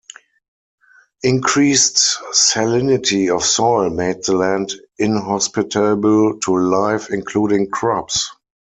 Increased 1.21 1.99
salinity 2.33 3.29
of 3.31 3.43
soil 3.43 3.91
made 3.91 4.23
the 4.23 4.35
land 4.35 4.73
inhospitable 4.97 6.39
to 6.39 6.57
life, 6.57 7.11
including 7.11 7.69
crops. 7.69 8.31